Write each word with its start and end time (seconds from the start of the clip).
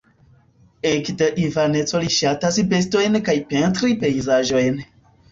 Ekde 0.91 1.25
infaneco 1.41 2.01
li 2.03 2.09
ŝatas 2.15 2.57
bestojn 2.71 3.17
kaj 3.27 3.35
pentri 3.51 3.91
pejzaĝojn. 4.05 4.81